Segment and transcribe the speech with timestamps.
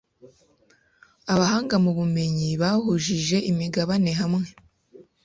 [1.33, 4.47] abahanga mu bumenyi bahujije imigabane hamwe